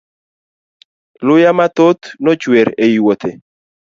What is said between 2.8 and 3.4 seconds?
e yuothe.